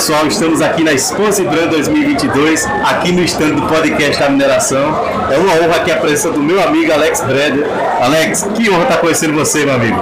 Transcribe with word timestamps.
pessoal, 0.00 0.26
estamos 0.26 0.62
aqui 0.62 0.82
na 0.82 0.94
Expo 0.94 1.18
Brand 1.18 1.68
2022, 1.72 2.64
aqui 2.86 3.12
no 3.12 3.22
stand 3.24 3.50
do 3.50 3.62
podcast 3.66 4.18
da 4.18 4.30
mineração. 4.30 4.98
É 5.30 5.36
uma 5.36 5.52
honra 5.52 5.76
aqui 5.76 5.92
a 5.92 5.96
presença 5.98 6.30
do 6.30 6.42
meu 6.42 6.58
amigo 6.58 6.90
Alex 6.90 7.20
Breder. 7.20 7.66
Alex, 8.00 8.48
que 8.54 8.70
honra 8.70 8.84
estar 8.84 8.96
conhecendo 8.96 9.34
você, 9.34 9.66
meu 9.66 9.74
amigo. 9.74 10.00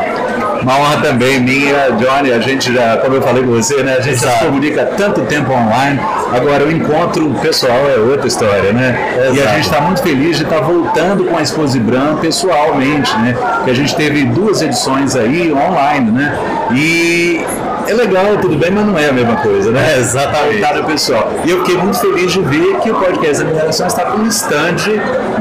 Uma 0.62 0.78
honra 0.78 1.02
também 1.02 1.40
minha, 1.40 1.90
Johnny. 1.98 2.32
A 2.32 2.38
gente 2.38 2.72
já, 2.72 2.98
como 2.98 3.16
eu 3.16 3.22
falei 3.22 3.42
com 3.42 3.50
você, 3.50 3.82
né? 3.82 3.96
A 3.98 4.00
gente 4.00 4.14
Exato. 4.14 4.34
já 4.34 4.38
se 4.38 4.44
comunica 4.44 4.84
tanto 4.96 5.22
tempo 5.22 5.52
online. 5.52 6.00
Agora, 6.32 6.64
o 6.64 6.70
encontro 6.70 7.30
pessoal 7.40 7.88
é 7.88 7.98
outra 7.98 8.26
história, 8.26 8.72
né? 8.72 9.14
Exato. 9.16 9.36
E 9.36 9.42
a 9.42 9.46
gente 9.54 9.64
está 9.64 9.80
muito 9.80 10.02
feliz 10.02 10.36
de 10.36 10.44
estar 10.44 10.56
tá 10.56 10.62
voltando 10.62 11.24
com 11.24 11.36
a 11.36 11.42
Expose 11.42 11.78
Bran 11.80 12.16
pessoalmente, 12.16 13.16
né? 13.18 13.34
Que 13.64 13.70
a 13.70 13.74
gente 13.74 13.94
teve 13.96 14.24
duas 14.24 14.62
edições 14.62 15.16
aí 15.16 15.52
online, 15.52 16.10
né? 16.10 16.38
E 16.72 17.44
é 17.88 17.94
legal, 17.94 18.36
tudo 18.36 18.58
bem, 18.58 18.70
mas 18.70 18.84
não 18.84 18.98
é 18.98 19.08
a 19.08 19.12
mesma 19.12 19.36
coisa, 19.36 19.70
né? 19.70 19.94
É, 19.94 19.98
exatamente. 19.98 20.60
Cada 20.60 20.82
pessoal. 20.82 21.32
E 21.44 21.50
eu 21.50 21.60
fiquei 21.60 21.78
muito 21.78 21.98
feliz 21.98 22.32
de 22.32 22.40
ver 22.42 22.78
que 22.80 22.90
o 22.90 22.94
podcast 22.94 23.42
da 23.42 23.50
mineração 23.50 23.86
está 23.86 24.04
com 24.04 24.18
um 24.18 24.26
stand 24.26 24.76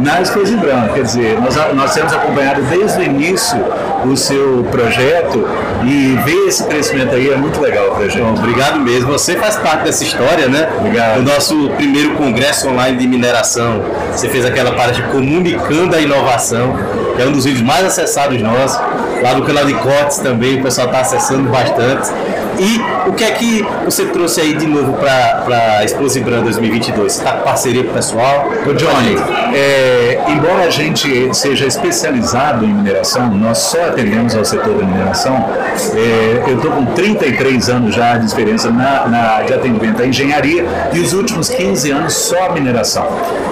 na 0.02 0.22
Explose 0.22 0.56
Branca. 0.56 0.94
Quer 0.94 1.04
dizer, 1.04 1.40
nós, 1.42 1.56
nós 1.74 1.94
temos 1.94 2.14
acompanhado 2.14 2.62
desde 2.62 3.00
o 3.00 3.04
início 3.04 3.58
o 4.06 4.16
seu 4.16 4.66
projeto 4.72 5.46
e 5.84 6.18
ver 6.24 6.48
esse 6.48 6.64
crescimento 6.64 7.14
aí 7.16 7.30
é 7.32 7.36
muito 7.36 7.60
legal 7.60 7.92
pra 7.96 8.08
gente. 8.08 8.22
Bom, 8.22 8.34
obrigado 8.34 8.80
mesmo. 8.80 9.12
Você 9.12 9.36
faz 9.36 9.58
parte 9.58 9.84
dessa 9.84 10.04
história, 10.04 10.48
né? 10.48 10.70
Obrigado. 10.78 11.24
Do 11.24 11.32
nosso 11.32 11.70
primeiro 11.72 12.16
congresso 12.16 12.70
online 12.70 12.98
de 12.98 13.08
mineração. 13.08 13.82
Você 14.12 14.30
fez 14.30 14.46
aquela 14.46 14.74
parte 14.74 15.02
comunicando 15.04 15.96
a 15.96 16.00
inovação, 16.00 16.76
que 17.16 17.22
é 17.22 17.26
um 17.26 17.32
dos 17.32 17.46
vídeos 17.46 17.64
mais 17.64 17.86
acessados 17.86 18.42
nossos. 18.42 18.80
Lá 19.22 19.34
no 19.34 19.46
canal 19.46 19.66
de 19.66 19.74
cortes 19.74 20.20
também, 20.20 20.60
o 20.60 20.64
pessoal 20.64 20.88
está 20.88 21.02
acessando 21.02 21.50
bastante. 21.50 22.10
E 22.60 23.10
o 23.10 23.14
que 23.14 23.24
é 23.24 23.32
que 23.32 23.66
você 23.86 24.06
trouxe 24.06 24.42
aí 24.42 24.54
de 24.54 24.66
novo 24.66 24.94
para 24.94 25.78
a 25.80 25.86
Explosive 25.86 26.26
Brand 26.26 26.44
2022? 26.44 27.14
Você 27.14 27.20
está 27.20 27.34
com 27.34 27.44
parceria 27.44 27.84
com 27.84 27.92
o 27.92 27.94
pessoal? 27.94 28.50
Ô 28.66 28.74
Johnny, 28.74 29.16
é, 29.54 30.20
embora 30.28 30.64
a 30.66 30.70
gente 30.70 31.34
seja 31.36 31.68
especializado 31.68 32.66
em 32.66 32.74
mineração, 32.74 33.30
nós 33.36 33.60
só 33.60 33.90
atendemos 33.90 34.36
ao 34.36 34.44
setor 34.44 34.76
da 34.76 34.86
mineração. 34.86 35.36
É, 35.94 36.44
eu 36.48 36.56
estou 36.58 36.72
com 36.72 36.86
33 36.86 37.70
anos 37.70 37.94
já 37.94 38.18
de 38.18 38.26
experiência 38.26 38.72
na, 38.72 39.08
na, 39.08 39.42
de 39.44 39.54
atendimento 39.54 40.02
à 40.02 40.08
engenharia 40.08 40.66
e 40.94 41.00
os 41.00 41.14
últimos 41.14 41.50
15 41.50 41.92
anos 41.92 42.14
só 42.14 42.52
mineração. 42.52 43.08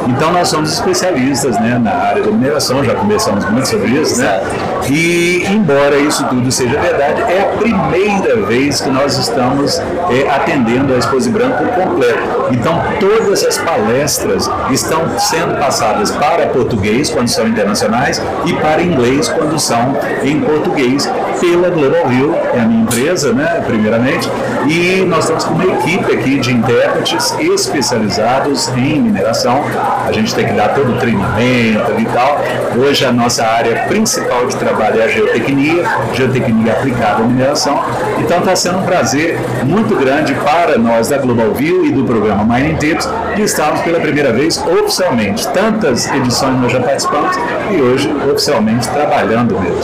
Então 0.07 0.31
nós 0.31 0.47
somos 0.47 0.73
especialistas 0.73 1.59
né, 1.59 1.79
na 1.81 1.91
área 1.91 2.23
da 2.23 2.31
mineração, 2.31 2.83
já 2.83 2.95
conversamos 2.95 3.45
muito 3.49 3.67
sobre 3.67 3.89
isso, 3.89 4.19
né? 4.19 4.41
E 4.89 5.43
embora 5.47 5.97
isso 5.97 6.23
tudo 6.25 6.51
seja 6.51 6.79
verdade, 6.79 7.21
é 7.21 7.41
a 7.41 7.57
primeira 7.57 8.37
vez 8.45 8.81
que 8.81 8.89
nós 8.95 9.17
estamos 9.17 9.77
é, 10.09 10.29
atendendo 10.29 10.93
a 10.93 10.97
Expose 10.97 11.29
Branco 11.29 11.63
por 11.63 11.83
completo. 11.83 12.19
Então, 12.51 12.81
todas 12.99 13.43
as 13.43 13.57
palestras 13.57 14.49
estão 14.71 15.19
sendo 15.19 15.57
passadas 15.59 16.11
para 16.11 16.47
português, 16.47 17.09
quando 17.09 17.27
são 17.27 17.47
internacionais, 17.47 18.21
e 18.45 18.53
para 18.53 18.81
inglês, 18.81 19.27
quando 19.27 19.59
são 19.59 19.97
em 20.23 20.39
português, 20.39 21.09
pela 21.39 21.69
Global 21.69 22.07
View, 22.07 22.33
é 22.53 22.61
a 22.61 22.65
minha 22.65 22.83
empresa, 22.83 23.33
né, 23.33 23.61
primeiramente, 23.65 24.29
e 24.67 25.05
nós 25.05 25.25
estamos 25.25 25.43
com 25.43 25.53
uma 25.53 25.65
equipe 25.65 26.11
aqui 26.13 26.39
de 26.39 26.51
intérpretes 26.51 27.35
especializados 27.39 28.69
em 28.69 29.01
mineração. 29.01 29.63
A 30.07 30.11
gente 30.11 30.33
tem 30.33 30.47
que 30.47 30.53
dar 30.53 30.69
todo 30.69 30.93
o 30.93 30.97
treinamento 30.97 31.99
e 31.99 32.05
tal. 32.05 32.39
Hoje 32.77 33.05
a 33.05 33.11
nossa 33.11 33.45
área 33.45 33.85
principal 33.87 34.47
de 34.47 34.55
trabalho 34.55 35.01
é 35.01 35.05
a 35.05 35.07
geotecnia, 35.07 35.83
geotecnia 36.13 36.73
aplicada 36.73 37.23
à 37.23 37.27
mineração. 37.27 37.79
Então 38.19 38.39
está 38.39 38.55
sendo 38.55 38.79
um 38.79 38.84
prazer 38.85 39.37
muito 39.63 39.95
grande 39.95 40.33
para 40.35 40.77
nós 40.77 41.09
da 41.09 41.17
Global 41.17 41.53
View 41.53 41.85
e 41.85 41.91
do 41.91 42.03
programa 42.03 42.43
Mining 42.43 42.75
Tips 42.75 43.09
de 43.35 43.41
estarmos 43.41 43.81
pela 43.81 43.99
primeira 43.99 44.31
vez 44.31 44.57
oficialmente. 44.57 45.47
Tantas 45.49 46.09
edições 46.11 46.59
nós 46.61 46.71
já 46.71 46.79
participamos 46.79 47.35
e 47.71 47.81
hoje 47.81 48.13
oficialmente 48.31 48.87
trabalhando 48.89 49.59
mesmo. 49.59 49.81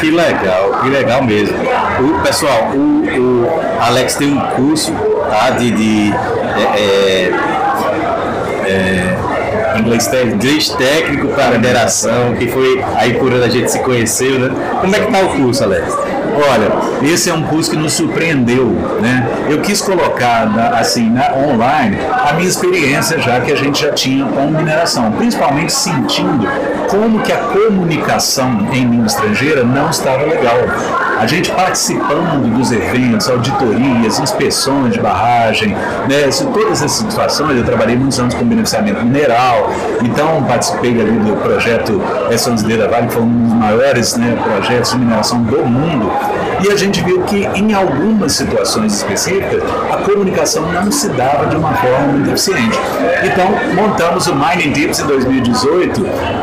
Que 0.00 0.10
legal, 0.10 0.80
que 0.82 0.88
legal 0.88 1.22
mesmo. 1.22 1.56
O, 2.00 2.22
pessoal, 2.22 2.70
o, 2.74 3.04
o 3.04 3.82
Alex 3.82 4.16
tem 4.16 4.32
um 4.32 4.40
curso 4.40 4.92
tá, 5.30 5.50
de, 5.50 5.70
de 5.70 6.12
é, 6.56 6.80
é, 6.80 7.32
é, 8.66 9.78
inglês, 9.78 10.06
técnico, 10.06 10.36
inglês 10.36 10.68
técnico 10.70 11.28
para 11.28 11.50
mineração, 11.50 12.34
que 12.38 12.48
foi 12.48 12.82
aí 12.96 13.14
por 13.14 13.32
onde 13.32 13.44
a 13.44 13.48
gente 13.48 13.70
se 13.70 13.80
conheceu, 13.80 14.38
né? 14.38 14.50
Como 14.80 14.94
é 14.94 15.00
que 15.00 15.12
tá 15.12 15.18
o 15.20 15.28
curso, 15.36 15.64
Alex? 15.64 16.13
Olha, 16.36 17.12
esse 17.12 17.30
é 17.30 17.34
um 17.34 17.42
curso 17.42 17.70
que 17.70 17.76
nos 17.76 17.92
surpreendeu, 17.92 18.66
né? 19.00 19.26
Eu 19.48 19.60
quis 19.60 19.80
colocar 19.80 20.48
assim 20.78 21.10
na 21.10 21.32
online 21.34 21.98
a 22.10 22.32
minha 22.32 22.48
experiência 22.48 23.18
já 23.20 23.40
que 23.40 23.52
a 23.52 23.56
gente 23.56 23.80
já 23.80 23.92
tinha 23.92 24.24
com 24.26 24.46
mineração, 24.46 25.12
principalmente 25.12 25.72
sentindo 25.72 26.46
como 26.88 27.20
que 27.20 27.32
a 27.32 27.38
comunicação 27.38 28.68
em 28.72 28.84
língua 28.84 29.06
estrangeira 29.06 29.64
não 29.64 29.90
estava 29.90 30.24
legal. 30.24 30.56
A 31.18 31.26
gente 31.26 31.50
participando 31.52 32.54
dos 32.56 32.72
eventos, 32.72 33.28
auditorias, 33.28 34.18
inspeções 34.18 34.92
de 34.92 35.00
barragem, 35.00 35.70
né, 36.08 36.28
todas 36.52 36.82
essas 36.82 36.92
situações, 36.92 37.56
eu 37.56 37.64
trabalhei 37.64 37.96
muitos 37.96 38.18
anos 38.18 38.34
com 38.34 38.44
beneficiamento 38.44 39.02
mineral, 39.04 39.70
então 40.02 40.42
participei 40.44 41.00
ali 41.00 41.18
do 41.18 41.36
projeto 41.42 42.00
S11D 42.30 42.76
da 42.76 42.88
Vale, 42.88 43.06
que 43.06 43.14
foi 43.14 43.22
um 43.22 43.44
dos 43.44 43.52
maiores 43.54 44.16
né, 44.16 44.36
projetos 44.42 44.92
de 44.92 44.98
mineração 44.98 45.42
do 45.42 45.64
mundo, 45.64 46.10
Yeah. 46.14 46.43
E 46.62 46.70
a 46.70 46.76
gente 46.76 47.02
viu 47.02 47.22
que 47.22 47.46
em 47.54 47.72
algumas 47.74 48.32
situações 48.32 48.94
específicas 48.94 49.62
a 49.90 49.96
comunicação 49.98 50.70
não 50.72 50.90
se 50.90 51.08
dava 51.08 51.46
de 51.46 51.56
uma 51.56 51.74
forma 51.74 52.08
muito 52.08 52.30
eficiente. 52.30 52.78
Então 53.22 53.46
montamos 53.74 54.26
o 54.26 54.34
Mining 54.34 54.72
Tips 54.72 55.00
em 55.00 55.06
2018, 55.06 56.00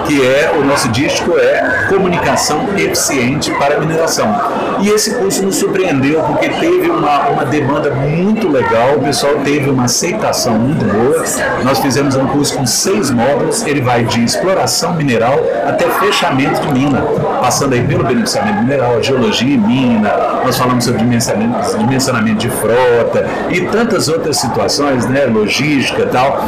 que 0.08 0.26
é 0.26 0.54
o 0.58 0.66
nosso 0.66 0.90
dístico 0.90 1.38
é 1.38 1.88
comunicação 1.90 2.68
eficiente 2.78 3.52
para 3.52 3.80
mineração. 3.80 4.34
E 4.82 4.90
esse 4.90 5.16
curso 5.16 5.44
nos 5.44 5.56
surpreendeu 5.56 6.22
porque 6.24 6.50
teve 6.50 6.90
uma, 6.90 7.30
uma 7.30 7.46
demanda 7.46 7.92
muito 7.92 8.50
legal, 8.50 8.96
o 8.98 9.02
pessoal 9.02 9.36
teve 9.44 9.70
uma 9.70 9.86
aceitação 9.86 10.54
muito 10.58 10.84
boa. 10.86 11.24
Nós 11.64 11.80
fizemos 11.80 12.16
um 12.16 12.26
curso 12.28 12.58
com 12.58 12.66
seis 12.66 13.12
módulos, 13.12 13.66
ele 13.66 13.82
vai 13.82 14.04
de 14.04 14.24
exploração 14.24 14.94
mineral 14.96 15.36
até 15.68 15.88
fechamento 16.00 16.62
de 16.62 16.74
mina, 16.74 17.02
passando 17.40 17.74
aí 17.74 17.86
pelo 17.86 18.04
beneficiamento 18.04 18.62
mineral, 18.64 19.02
geologia 19.04 19.54
e 19.54 19.58
mina, 19.58 20.01
nós 20.02 20.58
falamos 20.58 20.84
sobre 20.84 21.00
dimensionamento, 21.00 21.78
dimensionamento 21.78 22.38
de 22.38 22.50
frota 22.50 23.26
e 23.50 23.62
tantas 23.62 24.08
outras 24.08 24.38
situações, 24.38 25.06
né, 25.08 25.26
logística 25.26 26.02
e 26.02 26.08
tal. 26.08 26.44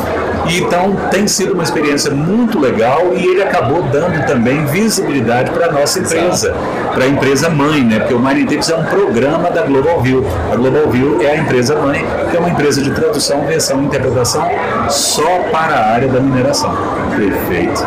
E, 0.47 0.59
então 0.59 0.95
tem 1.09 1.27
sido 1.27 1.53
uma 1.53 1.63
experiência 1.63 2.11
muito 2.11 2.59
legal 2.59 3.13
e 3.13 3.25
ele 3.25 3.43
acabou 3.43 3.83
dando 3.83 4.25
também 4.25 4.65
visibilidade 4.65 5.51
para 5.51 5.67
a 5.67 5.71
nossa 5.71 5.99
empresa, 5.99 6.53
para 6.93 7.05
a 7.05 7.07
empresa 7.07 7.49
mãe, 7.49 7.83
né? 7.83 7.99
Porque 7.99 8.13
o 8.13 8.19
Mining 8.19 8.45
Tips 8.45 8.69
é 8.69 8.75
um 8.75 8.83
programa 8.83 9.49
da 9.49 9.61
Global 9.63 10.01
View. 10.01 10.25
A 10.51 10.55
Global 10.55 10.89
View 10.89 11.21
é 11.21 11.31
a 11.31 11.37
empresa 11.37 11.75
mãe, 11.75 12.05
que 12.29 12.35
é 12.35 12.39
uma 12.39 12.49
empresa 12.49 12.81
de 12.81 12.91
tradução, 12.91 13.45
versão 13.45 13.81
e 13.81 13.85
interpretação 13.85 14.45
só 14.89 15.39
para 15.51 15.75
a 15.75 15.93
área 15.93 16.07
da 16.07 16.19
mineração. 16.19 16.75
Perfeito. 17.15 17.83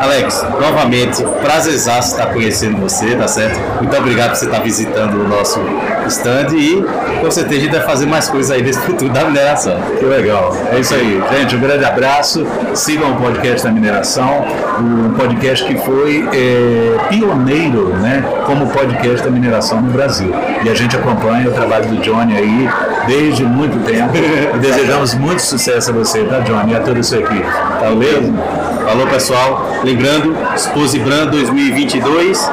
Alex, 0.00 0.44
novamente, 0.60 1.22
prazerzaço 1.42 2.12
estar 2.12 2.26
conhecendo 2.26 2.78
você, 2.78 3.16
tá 3.16 3.26
certo? 3.26 3.58
Muito 3.80 3.96
obrigado 3.96 4.30
por 4.30 4.36
você 4.36 4.44
estar 4.46 4.60
visitando 4.60 5.14
o 5.20 5.28
nosso 5.28 5.60
stand 6.06 6.54
e 6.54 6.84
com 7.20 7.30
certeza 7.30 7.60
a 7.60 7.64
gente 7.64 7.72
vai 7.72 7.86
fazer 7.86 8.06
mais 8.06 8.28
coisas 8.28 8.50
aí 8.50 8.62
nesse 8.62 8.80
futuro 8.80 9.12
da 9.12 9.24
mineração. 9.24 9.76
Que 9.98 10.04
legal. 10.04 10.56
É 10.72 10.78
isso 10.78 10.94
aí. 10.94 11.22
Gente, 11.36 11.56
um 11.56 11.60
grande 11.60 11.84
abraço. 11.84 12.46
Sigam 12.74 13.12
o 13.12 13.16
podcast 13.16 13.64
da 13.64 13.72
mineração, 13.72 14.44
um 14.80 15.14
podcast 15.14 15.64
que 15.64 15.76
foi 15.78 16.28
é, 16.32 16.96
pioneiro 17.08 17.88
né, 17.96 18.24
como 18.46 18.66
podcast 18.68 19.24
da 19.24 19.30
mineração 19.30 19.80
no 19.80 19.90
Brasil. 19.90 20.32
E 20.64 20.68
a 20.68 20.74
gente 20.74 20.96
acompanha 20.96 21.48
o 21.48 21.52
trabalho 21.52 21.86
do 21.86 21.96
Johnny 21.98 22.36
aí 22.36 22.68
desde 23.06 23.44
muito 23.44 23.84
tempo. 23.84 24.12
e 24.54 24.58
desejamos 24.58 25.14
muito 25.14 25.42
sucesso 25.42 25.90
a 25.90 25.94
você, 25.94 26.24
tá, 26.24 26.40
Johnny? 26.40 26.72
E 26.72 26.76
a 26.76 26.80
toda 26.80 27.00
a 27.00 27.02
sua 27.02 27.18
equipe. 27.18 27.42
Tá 27.80 27.90
mesmo? 27.90 28.38
Falou, 28.88 29.06
pessoal. 29.06 29.66
Lembrando, 29.84 30.34
Expose 30.54 30.96
Ibram 30.96 31.26
2022, 31.26 32.50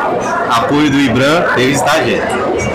apoio 0.49 0.91
do 0.91 0.99
Ibram, 0.99 1.57
eles 1.57 1.81
tá, 1.81 2.03
gente? 2.03 2.74